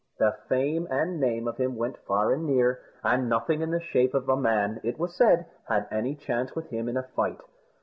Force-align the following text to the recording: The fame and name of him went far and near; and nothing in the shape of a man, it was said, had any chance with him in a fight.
The 0.17 0.35
fame 0.49 0.87
and 0.89 1.19
name 1.19 1.47
of 1.47 1.57
him 1.57 1.75
went 1.75 1.99
far 2.07 2.33
and 2.33 2.43
near; 2.43 2.79
and 3.03 3.29
nothing 3.29 3.61
in 3.61 3.69
the 3.69 3.79
shape 3.79 4.15
of 4.15 4.27
a 4.29 4.35
man, 4.35 4.81
it 4.83 4.97
was 4.97 5.15
said, 5.15 5.45
had 5.67 5.87
any 5.91 6.15
chance 6.15 6.55
with 6.55 6.69
him 6.71 6.89
in 6.89 6.97
a 6.97 7.03
fight. 7.03 7.37